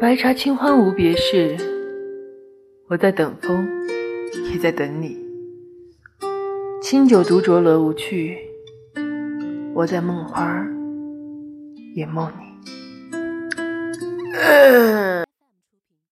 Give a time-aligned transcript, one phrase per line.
[0.00, 1.58] 白茶清欢无别事，
[2.88, 3.68] 我在等风
[4.50, 5.18] 也在等你。
[6.80, 8.38] 清酒独酌乐无趣，
[9.74, 10.66] 我在梦花
[11.94, 12.44] 也梦你。